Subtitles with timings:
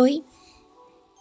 [0.00, 0.24] Hoy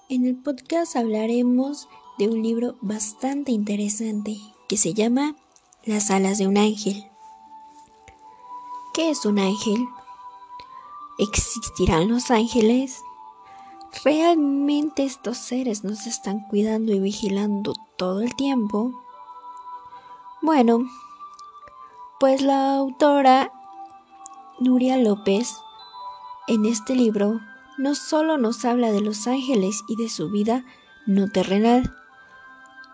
[0.07, 1.89] en el podcast hablaremos
[2.19, 4.37] de un libro bastante interesante
[4.69, 5.35] que se llama
[5.83, 7.09] Las alas de un ángel.
[8.93, 9.83] ¿Qué es un ángel?
[11.17, 13.01] ¿Existirán los ángeles?
[14.05, 18.91] ¿Realmente estos seres nos están cuidando y vigilando todo el tiempo?
[20.43, 20.87] Bueno,
[22.19, 23.51] pues la autora
[24.59, 25.55] Nuria López
[26.47, 27.39] en este libro
[27.77, 30.65] no solo nos habla de los ángeles y de su vida
[31.05, 31.95] no terrenal,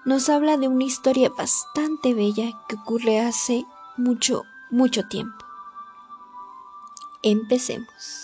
[0.05, 3.65] nos habla de una historia bastante bella que ocurre hace
[3.97, 5.45] mucho, mucho tiempo.
[7.21, 8.22] Empecemos.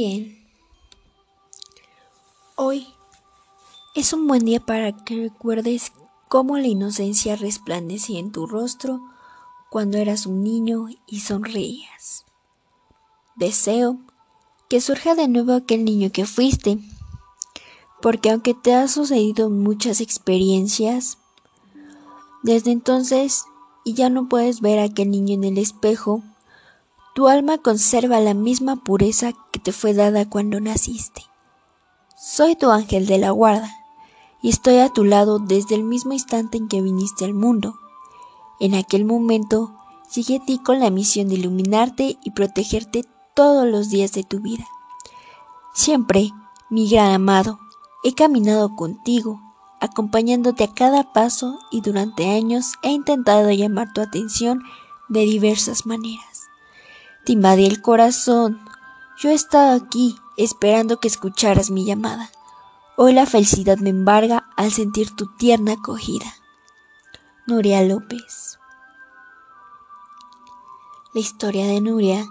[0.00, 0.38] Bien.
[2.54, 2.86] Hoy
[3.96, 5.90] es un buen día para que recuerdes
[6.28, 9.00] cómo la inocencia resplandecía en tu rostro
[9.70, 12.24] cuando eras un niño y sonreías.
[13.34, 13.98] Deseo
[14.68, 16.78] que surja de nuevo aquel niño que fuiste,
[18.00, 21.18] porque aunque te ha sucedido muchas experiencias,
[22.44, 23.46] desde entonces
[23.82, 26.22] y ya no puedes ver a aquel niño en el espejo,
[27.18, 31.24] tu alma conserva la misma pureza que te fue dada cuando naciste.
[32.16, 33.68] Soy tu ángel de la guarda,
[34.40, 37.74] y estoy a tu lado desde el mismo instante en que viniste al mundo.
[38.60, 39.74] En aquel momento
[40.14, 44.38] llegué a ti con la misión de iluminarte y protegerte todos los días de tu
[44.38, 44.68] vida.
[45.74, 46.30] Siempre,
[46.70, 47.58] mi gran amado,
[48.04, 49.40] he caminado contigo,
[49.80, 54.62] acompañándote a cada paso y durante años he intentado llamar tu atención
[55.08, 56.27] de diversas maneras.
[57.28, 58.58] Te invadí el corazón.
[59.18, 62.30] Yo he estado aquí esperando que escucharas mi llamada.
[62.96, 66.24] Hoy la felicidad me embarga al sentir tu tierna acogida.
[67.46, 68.58] Nuria López.
[71.12, 72.24] La historia de Nuria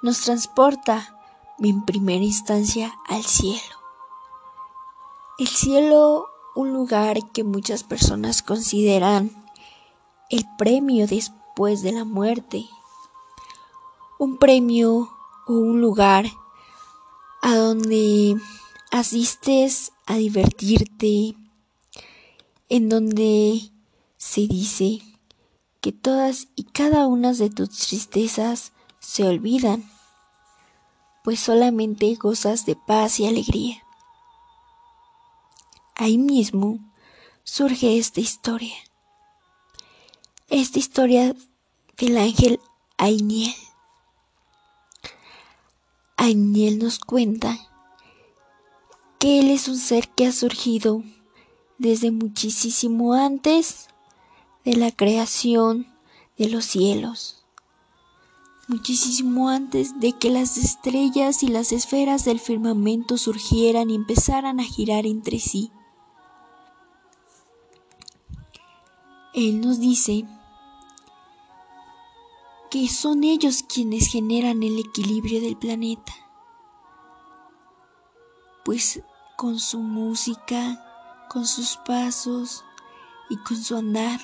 [0.00, 1.18] nos transporta
[1.58, 3.80] en primera instancia al cielo.
[5.40, 9.32] El cielo, un lugar que muchas personas consideran
[10.28, 12.68] el premio después de la muerte
[14.20, 15.08] un premio
[15.46, 16.26] o un lugar
[17.40, 18.36] a donde
[18.90, 21.34] asistes a divertirte,
[22.68, 23.70] en donde
[24.18, 25.00] se dice
[25.80, 29.90] que todas y cada una de tus tristezas se olvidan,
[31.24, 33.82] pues solamente gozas de paz y alegría.
[35.94, 36.78] Ahí mismo
[37.42, 38.74] surge esta historia,
[40.50, 41.34] esta historia
[41.96, 42.60] del ángel
[42.98, 43.54] Ainiel.
[46.22, 47.58] Añel nos cuenta
[49.18, 51.02] que Él es un ser que ha surgido
[51.78, 53.88] desde muchísimo antes
[54.62, 55.86] de la creación
[56.36, 57.42] de los cielos,
[58.68, 64.64] muchísimo antes de que las estrellas y las esferas del firmamento surgieran y empezaran a
[64.64, 65.72] girar entre sí.
[69.32, 70.26] Él nos dice
[72.70, 76.12] que son ellos quienes generan el equilibrio del planeta.
[78.64, 79.02] Pues
[79.36, 82.64] con su música, con sus pasos
[83.28, 84.20] y con su andar,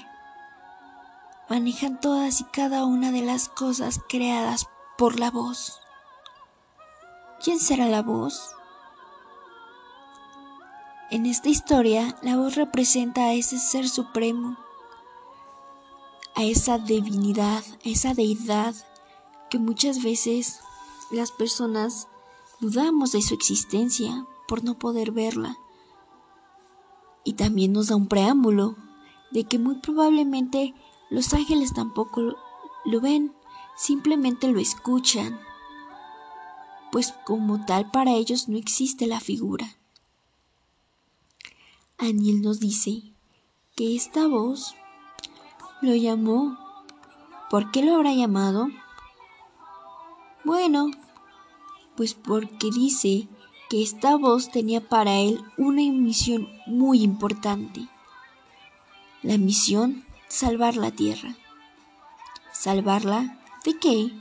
[1.50, 5.80] manejan todas y cada una de las cosas creadas por la voz.
[7.42, 8.54] ¿Quién será la voz?
[11.10, 14.56] En esta historia, la voz representa a ese ser supremo
[16.36, 18.74] a esa divinidad, a esa deidad
[19.50, 20.60] que muchas veces
[21.10, 22.08] las personas
[22.60, 25.56] dudamos de su existencia por no poder verla.
[27.24, 28.76] Y también nos da un preámbulo
[29.30, 30.74] de que muy probablemente
[31.10, 32.36] los ángeles tampoco
[32.84, 33.34] lo, ven,
[33.76, 35.40] simplemente lo escuchan,
[36.92, 39.78] pues como tal para ellos no existe la figura.
[41.98, 43.14] Aniel nos dice
[43.74, 44.74] que esta voz
[45.80, 46.58] lo llamó.
[47.50, 48.68] ¿Por qué lo habrá llamado?
[50.44, 50.90] Bueno,
[51.96, 53.28] pues porque dice
[53.68, 57.88] que esta voz tenía para él una misión muy importante.
[59.22, 61.36] La misión, salvar la tierra.
[62.52, 64.12] ¿Salvarla de qué?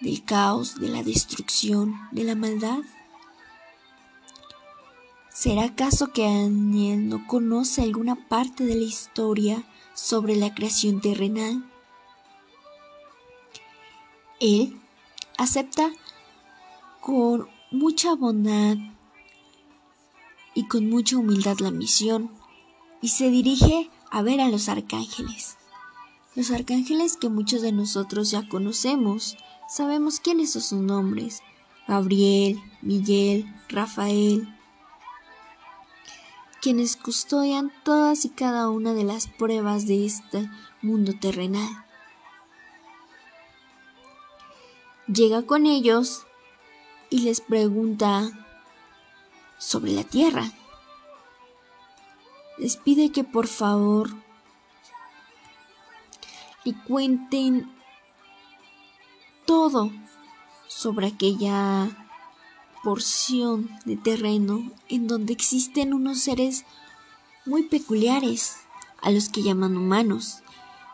[0.00, 2.80] Del caos, de la destrucción, de la maldad.
[5.38, 11.62] ¿Será acaso que Daniel no conoce alguna parte de la historia sobre la creación terrenal?
[14.40, 14.80] Él
[15.36, 15.92] acepta
[17.02, 18.78] con mucha bondad
[20.54, 22.30] y con mucha humildad la misión
[23.02, 25.58] y se dirige a ver a los arcángeles.
[26.34, 29.36] Los arcángeles que muchos de nosotros ya conocemos,
[29.68, 31.42] sabemos quiénes son sus nombres.
[31.86, 34.55] Gabriel, Miguel, Rafael,
[36.66, 40.50] quienes custodian todas y cada una de las pruebas de este
[40.82, 41.68] mundo terrenal.
[45.06, 46.26] Llega con ellos
[47.08, 48.32] y les pregunta
[49.58, 50.50] sobre la tierra.
[52.58, 54.10] Les pide que por favor
[56.64, 57.72] le cuenten
[59.46, 59.92] todo
[60.66, 62.05] sobre aquella
[62.86, 66.64] porción de terreno en donde existen unos seres
[67.44, 68.58] muy peculiares
[69.02, 70.44] a los que llaman humanos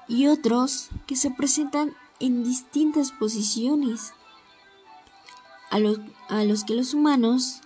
[0.08, 4.14] y otros que se presentan en distintas posiciones
[5.70, 5.76] a,
[6.30, 7.60] a los que los humanos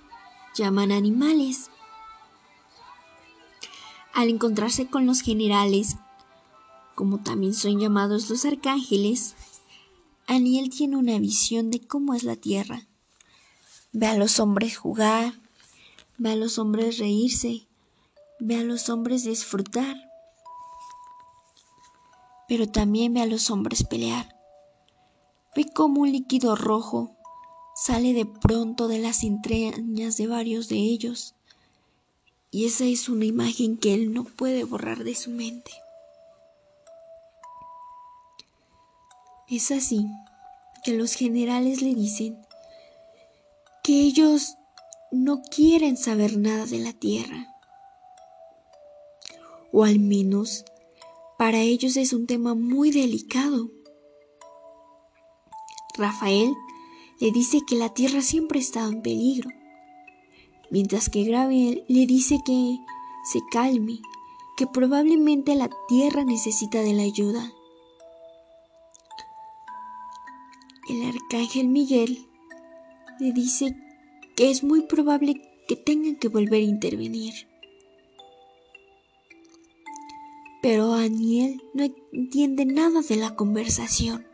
[0.56, 1.70] llaman animales.
[4.12, 5.99] Al encontrarse con los generales,
[6.96, 9.37] como también son llamados los arcángeles,
[10.26, 12.88] Aniel tiene una visión de cómo es la tierra.
[13.99, 15.33] Ve a los hombres jugar,
[16.19, 17.67] ve a los hombres reírse,
[18.39, 19.97] ve a los hombres disfrutar,
[22.47, 24.37] pero también ve a los hombres pelear.
[25.57, 27.17] Ve cómo un líquido rojo
[27.75, 31.35] sale de pronto de las entrañas de varios de ellos,
[32.51, 35.71] y esa es una imagen que él no puede borrar de su mente.
[39.49, 40.07] Es así
[40.85, 42.46] que los generales le dicen
[43.87, 44.59] que ellos
[45.12, 47.55] no quieren saber nada de la tierra,
[49.73, 50.65] o al menos
[51.38, 53.71] para ellos es un tema muy delicado.
[55.97, 56.53] Rafael
[57.21, 59.50] le dice que la tierra siempre ha estado en peligro,
[60.69, 62.79] mientras que Gabriel le dice que
[63.31, 64.00] se calme,
[64.56, 67.53] que probablemente la tierra necesita de la ayuda.
[70.88, 72.27] El arcángel Miguel
[73.19, 73.77] le dice
[74.37, 77.35] que es muy probable que tengan que volver a intervenir.
[80.63, 84.27] Pero Daniel no entiende nada de la conversación.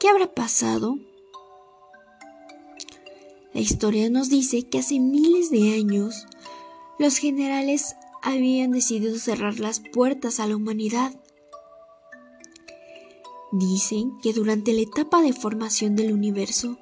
[0.00, 0.98] ¿Qué habrá pasado?
[3.52, 6.26] La historia nos dice que hace miles de años
[6.98, 11.12] los generales habían decidido cerrar las puertas a la humanidad.
[13.52, 16.78] Dicen que durante la etapa de formación del universo,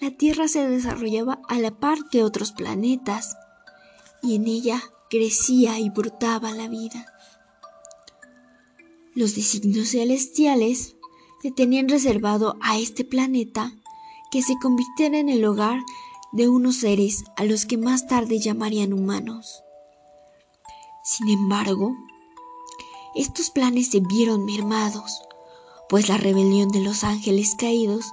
[0.00, 3.36] la Tierra se desarrollaba a la par que otros planetas
[4.22, 7.06] y en ella crecía y brotaba la vida.
[9.14, 10.96] Los designios celestiales
[11.42, 13.72] le tenían reservado a este planeta
[14.30, 15.80] que se convirtiera en el hogar
[16.32, 19.62] de unos seres a los que más tarde llamarían humanos.
[21.02, 21.96] Sin embargo,
[23.14, 25.22] estos planes se vieron mermados,
[25.88, 28.12] pues la rebelión de los ángeles caídos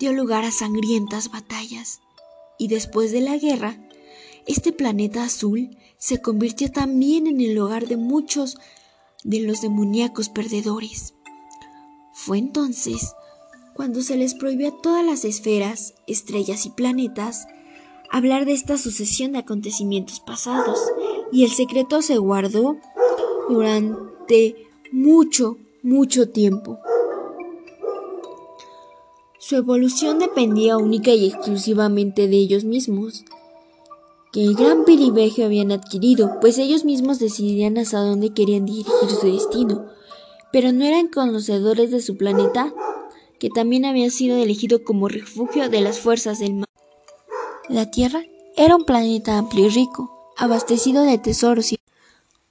[0.00, 2.00] dio lugar a sangrientas batallas,
[2.58, 3.78] y después de la guerra,
[4.46, 8.56] este planeta azul se convirtió también en el hogar de muchos
[9.24, 11.12] de los demoníacos perdedores.
[12.14, 13.12] Fue entonces
[13.74, 17.46] cuando se les prohibió a todas las esferas, estrellas y planetas
[18.10, 20.80] hablar de esta sucesión de acontecimientos pasados,
[21.30, 22.78] y el secreto se guardó
[23.50, 26.78] durante mucho, mucho tiempo.
[29.42, 33.24] Su evolución dependía única y exclusivamente de ellos mismos,
[34.32, 39.32] que el gran privilegio habían adquirido, pues ellos mismos decidían hasta dónde querían dirigir su
[39.32, 39.86] destino,
[40.52, 42.74] pero no eran conocedores de su planeta
[43.38, 46.68] que también había sido elegido como refugio de las fuerzas del mar.
[47.70, 48.22] La Tierra
[48.58, 51.78] era un planeta amplio y rico, abastecido de tesoros y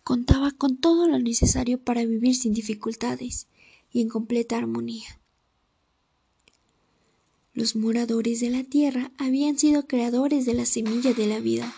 [0.04, 3.48] contaba con todo lo necesario para vivir sin dificultades
[3.92, 5.19] y en completa armonía.
[7.60, 11.70] Los moradores de la Tierra habían sido creadores de la semilla de la vida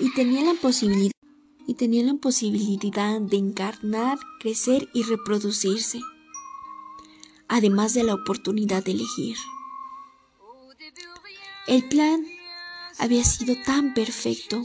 [0.00, 1.12] y tenían la posibilidad
[1.68, 6.00] y la posibilidad de encarnar, crecer y reproducirse
[7.46, 9.36] además de la oportunidad de elegir.
[11.68, 12.26] El plan
[12.98, 14.64] había sido tan perfecto,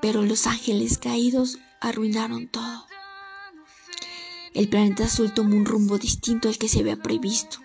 [0.00, 2.86] pero los ángeles caídos arruinaron todo.
[4.54, 7.61] El planeta azul tomó un rumbo distinto al que se había previsto.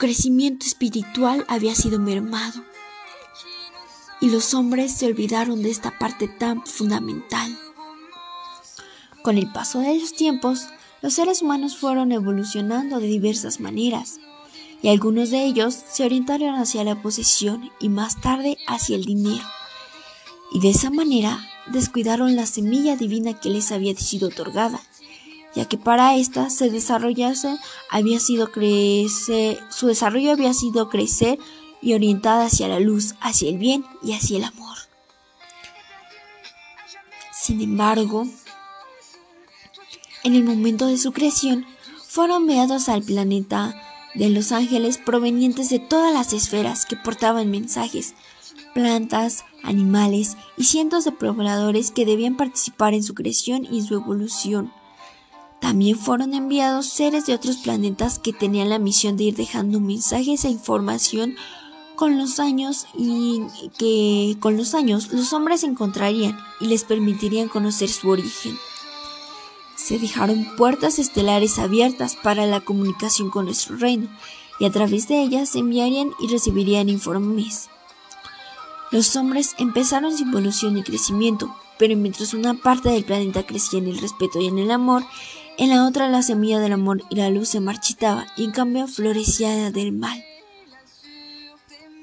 [0.00, 2.64] Crecimiento espiritual había sido mermado
[4.18, 7.54] y los hombres se olvidaron de esta parte tan fundamental.
[9.22, 10.68] Con el paso de los tiempos,
[11.02, 14.20] los seres humanos fueron evolucionando de diversas maneras,
[14.80, 19.44] y algunos de ellos se orientaron hacia la posesión y más tarde hacia el dinero,
[20.50, 24.80] y de esa manera descuidaron la semilla divina que les había sido otorgada,
[25.54, 27.58] ya que para ésta se desarrollase
[27.90, 31.38] había sido crecer, su desarrollo había sido crecer
[31.82, 34.76] y orientada hacia la luz, hacia el bien y hacia el amor.
[37.32, 38.26] Sin embargo,
[40.22, 41.66] en el momento de su creación,
[42.06, 43.74] fueron enviados al planeta
[44.14, 48.14] de los ángeles provenientes de todas las esferas que portaban mensajes,
[48.74, 54.72] plantas, animales y cientos de pobladores que debían participar en su creación y su evolución.
[55.60, 60.44] También fueron enviados seres de otros planetas que tenían la misión de ir dejando mensajes
[60.44, 61.36] e información
[61.96, 63.42] con los años y
[63.78, 68.56] que con los años los hombres encontrarían y les permitirían conocer su origen
[69.80, 74.08] se dejaron puertas estelares abiertas para la comunicación con nuestro reino,
[74.58, 77.70] y a través de ellas enviarían y recibirían informes.
[78.92, 83.88] Los hombres empezaron su evolución y crecimiento, pero mientras una parte del planeta crecía en
[83.88, 85.02] el respeto y en el amor,
[85.60, 88.86] en la otra la semilla del amor y la luz se marchitaba y en cambio
[88.86, 90.24] florecía del mal.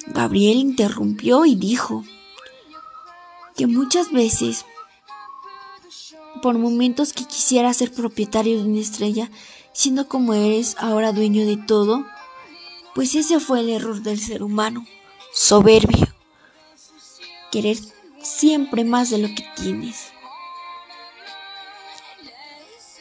[0.06, 2.04] Gabriel interrumpió y dijo
[3.56, 4.64] que muchas veces
[6.44, 9.32] por momentos que quisiera ser propietario de una estrella,
[9.74, 12.06] siendo como eres ahora dueño de todo?
[12.94, 14.86] Pues ese fue el error del ser humano,
[15.34, 16.08] soberbio,
[17.52, 17.78] querer
[18.22, 20.12] siempre más de lo que tienes.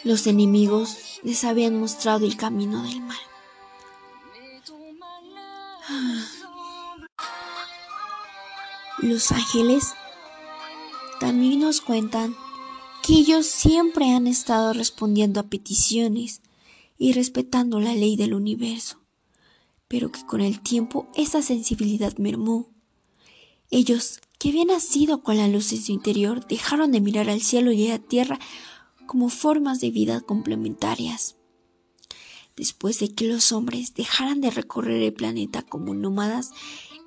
[0.06, 3.18] Los enemigos les habían mostrado el camino del mal.
[8.98, 9.94] Los ángeles
[11.18, 12.36] también nos cuentan
[13.02, 16.40] que ellos siempre han estado respondiendo a peticiones
[16.96, 19.00] y respetando la ley del universo,
[19.88, 22.68] pero que con el tiempo esa sensibilidad mermó.
[23.72, 27.72] Ellos, que habían nacido con la luz en su interior, dejaron de mirar al cielo
[27.72, 28.38] y a la tierra
[29.06, 31.36] como formas de vida complementarias.
[32.56, 36.52] Después de que los hombres dejaran de recorrer el planeta como nómadas,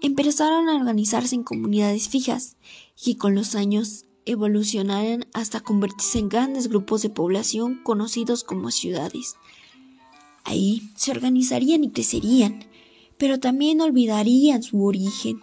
[0.01, 2.55] empezaron a organizarse en comunidades fijas
[3.03, 9.35] y con los años evolucionarían hasta convertirse en grandes grupos de población conocidos como ciudades.
[10.43, 12.65] Ahí se organizarían y crecerían,
[13.17, 15.41] pero también olvidarían su origen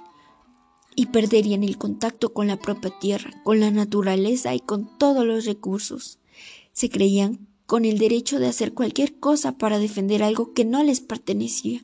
[0.94, 5.44] y perderían el contacto con la propia tierra, con la naturaleza y con todos los
[5.44, 6.18] recursos.
[6.76, 11.00] Se creían con el derecho de hacer cualquier cosa para defender algo que no les
[11.00, 11.82] pertenecía,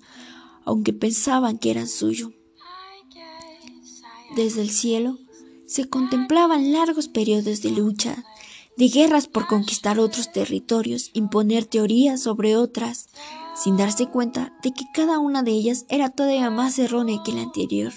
[0.67, 2.31] aunque pensaban que era suyo.
[4.37, 5.17] Desde el cielo
[5.65, 8.23] se contemplaban largos periodos de lucha,
[8.77, 13.09] de guerras por conquistar otros territorios, imponer teorías sobre otras,
[13.57, 17.41] sin darse cuenta de que cada una de ellas era todavía más errónea que la
[17.41, 17.95] anterior.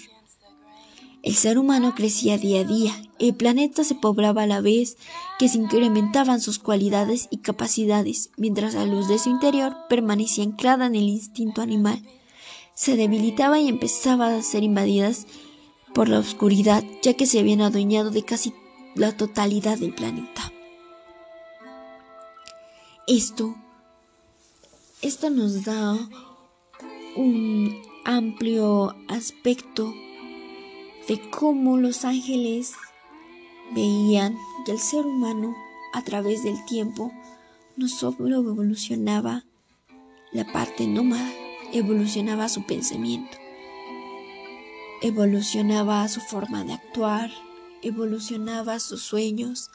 [1.26, 4.96] El ser humano crecía día a día, el planeta se poblaba a la vez
[5.40, 10.86] que se incrementaban sus cualidades y capacidades, mientras la luz de su interior permanecía anclada
[10.86, 12.00] en el instinto animal.
[12.74, 15.26] Se debilitaba y empezaba a ser invadidas
[15.94, 18.54] por la oscuridad, ya que se habían adueñado de casi
[18.94, 20.52] la totalidad del planeta.
[23.08, 23.56] Esto,
[25.02, 25.98] esto nos da
[27.16, 29.92] un amplio aspecto
[31.08, 32.72] de cómo los ángeles
[33.74, 35.54] veían que el ser humano
[35.92, 37.12] a través del tiempo
[37.76, 39.44] no solo evolucionaba
[40.32, 41.30] la parte nómada,
[41.72, 43.38] evolucionaba su pensamiento
[45.02, 47.30] evolucionaba su forma de actuar,
[47.82, 49.70] evolucionaba sus sueños,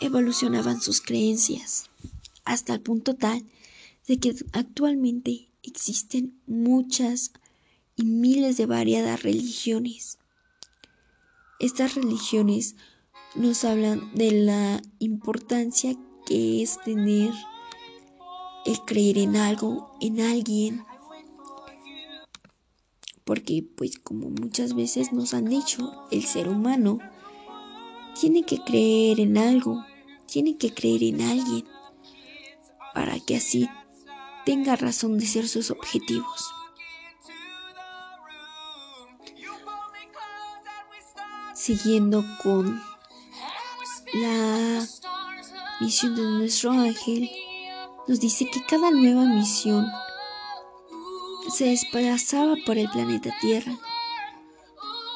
[0.00, 1.90] evolucionaban sus creencias,
[2.44, 3.44] hasta el punto tal
[4.08, 7.32] de que actualmente existen muchas
[7.94, 10.18] y miles de variadas religiones.
[11.62, 12.74] Estas religiones
[13.36, 15.94] nos hablan de la importancia
[16.26, 17.30] que es tener
[18.66, 20.84] el creer en algo, en alguien,
[23.24, 26.98] porque pues como muchas veces nos han dicho, el ser humano
[28.20, 29.84] tiene que creer en algo,
[30.26, 31.64] tiene que creer en alguien,
[32.92, 33.68] para que así
[34.44, 36.52] tenga razón de ser sus objetivos.
[41.54, 42.82] Siguiendo con
[44.14, 44.86] la
[45.80, 47.30] misión de nuestro ángel,
[48.08, 49.86] nos dice que cada nueva misión
[51.50, 53.72] se desplazaba por el planeta Tierra,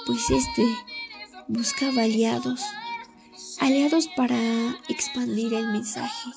[0.07, 0.65] pues este
[1.49, 2.61] buscaba aliados,
[3.61, 4.39] aliados para
[4.89, 6.31] expandir el mensaje.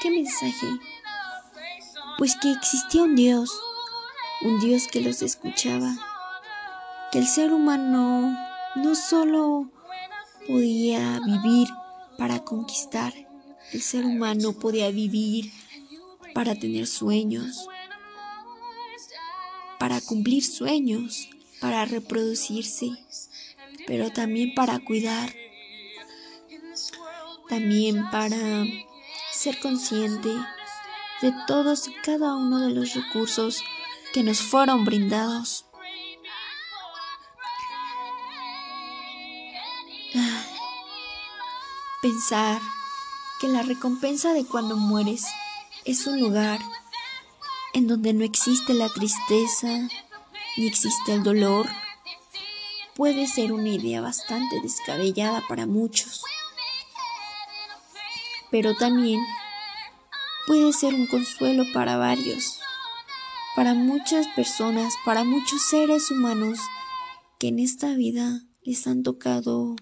[0.00, 0.66] ¿Qué mensaje?
[2.16, 3.52] Pues que existía un Dios,
[4.42, 5.96] un Dios que los escuchaba,
[7.10, 8.36] que el ser humano
[8.76, 9.70] no solo
[10.46, 11.68] podía vivir
[12.18, 13.12] para conquistar,
[13.72, 15.52] el ser humano podía vivir
[16.34, 17.66] para tener sueños,
[19.78, 21.28] para cumplir sueños,
[21.60, 22.90] para reproducirse,
[23.86, 25.34] pero también para cuidar,
[27.48, 28.64] también para
[29.32, 30.30] ser consciente
[31.22, 33.62] de todos y cada uno de los recursos
[34.12, 35.67] que nos fueron brindados.
[42.18, 42.60] Pensar
[43.38, 45.24] que la recompensa de cuando mueres
[45.84, 46.58] es un lugar
[47.74, 49.68] en donde no existe la tristeza
[50.56, 51.68] ni existe el dolor
[52.96, 56.24] puede ser una idea bastante descabellada para muchos,
[58.50, 59.20] pero también
[60.48, 62.58] puede ser un consuelo para varios,
[63.54, 66.58] para muchas personas, para muchos seres humanos
[67.38, 69.76] que en esta vida les han tocado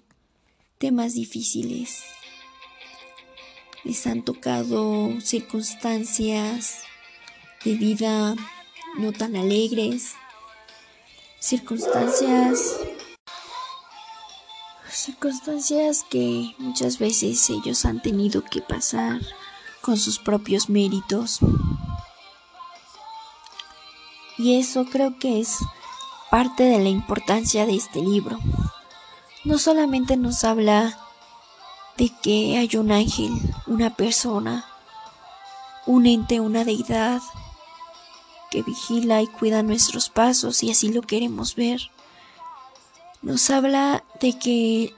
[0.77, 2.03] temas difíciles
[3.87, 6.81] les han tocado circunstancias
[7.65, 8.35] de vida
[8.99, 10.15] no tan alegres,
[11.39, 12.81] circunstancias
[14.91, 19.21] circunstancias que muchas veces ellos han tenido que pasar
[19.83, 21.39] con sus propios méritos.
[24.37, 25.59] Y eso creo que es
[26.29, 28.41] parte de la importancia de este libro.
[29.45, 30.99] No solamente nos habla
[31.97, 33.33] de que hay un ángel,
[33.67, 34.67] una persona,
[35.87, 37.23] un ente, una deidad
[38.51, 41.91] que vigila y cuida nuestros pasos y así lo queremos ver.
[43.23, 44.95] Nos habla de que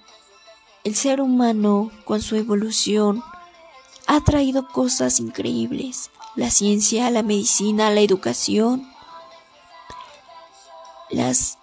[0.84, 3.22] el ser humano con su evolución
[4.06, 6.10] ha traído cosas increíbles.
[6.34, 8.88] La ciencia, la medicina, la educación,
[11.10, 11.58] las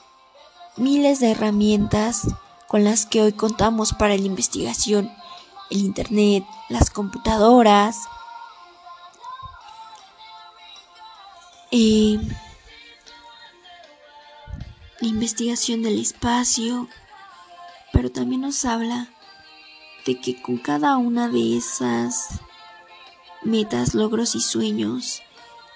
[0.77, 2.27] miles de herramientas
[2.67, 5.11] con las que hoy contamos para la investigación
[5.69, 7.97] el Internet, las computadoras.
[15.01, 16.87] la investigación del espacio,
[17.91, 19.09] pero también nos habla
[20.05, 22.39] de que con cada una de esas
[23.43, 25.21] metas, logros y sueños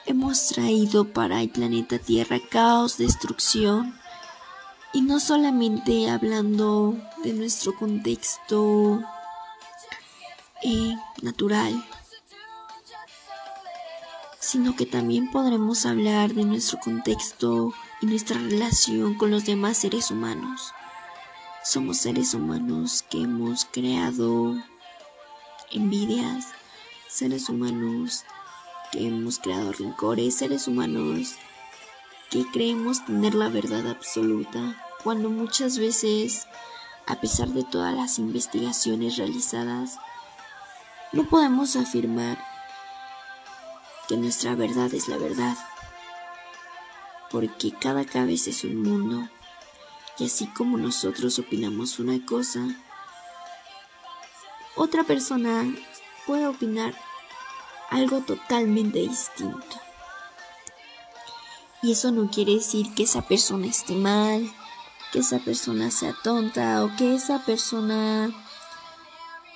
[0.05, 3.99] hemos traído para el planeta Tierra caos, destrucción,
[4.93, 9.03] y no solamente hablando de nuestro contexto
[10.61, 11.85] y natural,
[14.39, 20.11] sino que también podremos hablar de nuestro contexto y nuestra relación con los demás seres
[20.11, 20.73] humanos.
[21.63, 24.55] Somos seres humanos que hemos creado
[25.71, 26.47] envidias,
[27.07, 28.23] seres humanos
[28.91, 31.35] que hemos creado rencores, seres humanos
[32.29, 36.47] que creemos tener la verdad absoluta, cuando muchas veces,
[37.07, 39.97] a pesar de todas las investigaciones realizadas,
[41.11, 42.37] no podemos afirmar
[44.07, 45.57] que nuestra verdad es la verdad,
[47.31, 49.29] porque cada cabeza es un mundo,
[50.17, 52.59] y así como nosotros opinamos una cosa,
[54.75, 55.65] otra persona
[56.25, 56.93] puede opinar
[57.89, 59.79] algo totalmente distinto.
[61.81, 64.51] Y eso no quiere decir que esa persona esté mal,
[65.11, 68.29] que esa persona sea tonta o que esa persona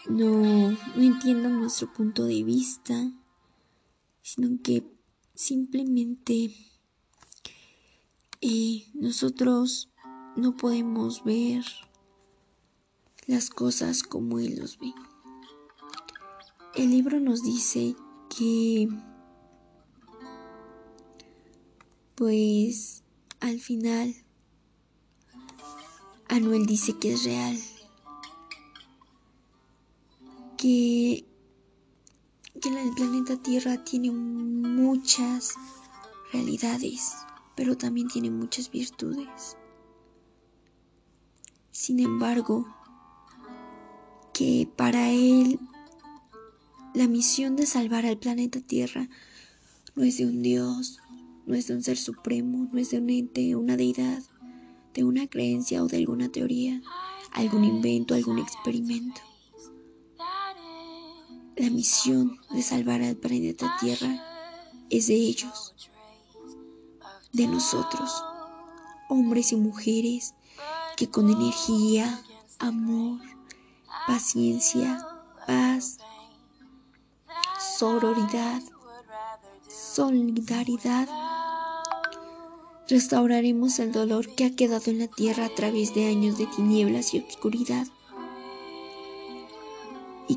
[0.07, 3.11] no, no entiendan nuestro punto de vista,
[4.21, 4.83] sino que
[5.33, 6.53] simplemente
[8.41, 9.89] eh, nosotros
[10.35, 11.63] no podemos ver
[13.27, 14.93] las cosas como Él los ve.
[16.75, 17.95] El libro nos dice
[18.35, 18.89] que,
[22.15, 23.03] pues,
[23.39, 24.15] al final,
[26.27, 27.57] Anuel dice que es real
[30.63, 31.25] que,
[32.53, 35.55] el planeta Tierra tiene muchas
[36.31, 37.15] realidades,
[37.53, 39.57] pero también tiene muchas virtudes.
[41.71, 42.65] Sin embargo,
[44.33, 45.59] que para él
[46.93, 49.09] la misión de salvar al planeta Tierra
[49.95, 50.99] no es de un Dios,
[51.45, 54.23] no es de un ser supremo, no es de un ente, una deidad,
[54.93, 56.81] de una creencia o de alguna teoría,
[57.33, 59.32] algún invento, algún experimento.
[61.55, 64.23] La misión de salvar al planeta Tierra
[64.89, 65.75] es de ellos,
[67.31, 68.23] de nosotros,
[69.07, 70.33] hombres y mujeres
[70.97, 72.23] que con energía,
[72.57, 73.19] amor,
[74.07, 75.07] paciencia,
[75.45, 75.99] paz,
[77.77, 78.63] sororidad,
[79.67, 81.07] solidaridad,
[82.89, 87.13] restauraremos el dolor que ha quedado en la tierra a través de años de tinieblas
[87.13, 87.85] y oscuridad.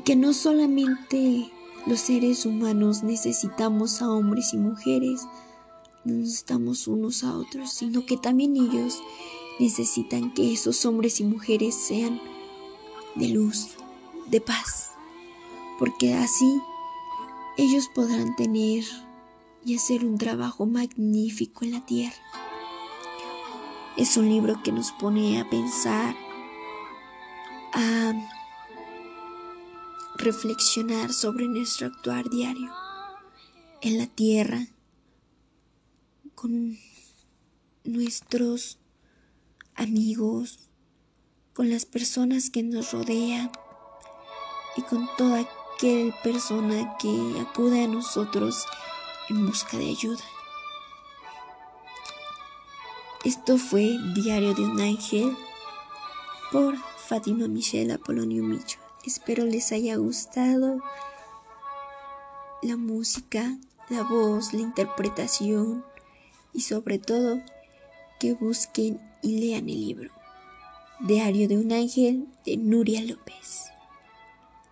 [0.07, 1.51] Que no solamente
[1.85, 5.27] los seres humanos necesitamos a hombres y mujeres,
[6.05, 9.03] necesitamos unos a otros, sino que también ellos
[9.59, 12.21] necesitan que esos hombres y mujeres sean
[13.15, 13.71] de luz,
[14.27, 14.91] de paz,
[15.77, 16.57] porque así
[17.57, 18.85] ellos podrán tener
[19.65, 22.15] y hacer un trabajo magnífico en la tierra.
[23.97, 26.15] Es un libro que nos pone a pensar,
[27.73, 28.13] a
[30.27, 32.69] reflexionar sobre nuestro actuar diario
[33.79, 34.67] en la tierra
[36.35, 36.77] con
[37.85, 38.77] nuestros
[39.75, 40.69] amigos,
[41.53, 43.49] con las personas que nos rodean
[44.75, 48.65] y con toda aquella persona que acude a nosotros
[49.29, 50.25] en busca de ayuda.
[53.23, 55.37] Esto fue Diario de un Ángel
[56.51, 58.86] por Fátima Michelle Apolonio Micho.
[59.07, 60.81] Espero les haya gustado
[62.61, 65.85] la música, la voz, la interpretación
[66.51, 67.39] y sobre todo
[68.19, 70.11] que busquen y lean el libro
[70.99, 73.71] Diario de un ángel de Nuria López.